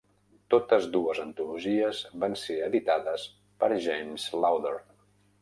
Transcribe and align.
Totes 0.51 0.87
dues 0.95 1.19
antologies 1.23 1.99
van 2.23 2.33
ser 2.45 2.57
editades 2.69 3.27
per 3.61 3.71
James 3.91 4.27
Lowder. 4.43 4.75